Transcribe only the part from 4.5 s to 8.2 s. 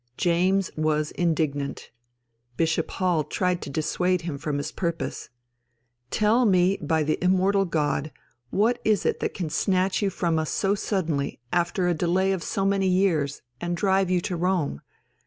his purpose. "Tell me, by the Immortal God,